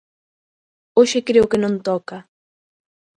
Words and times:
Hoxe 0.97 1.19
creo 1.27 1.49
que 1.51 1.61
non 1.63 1.73
toca. 1.87 2.17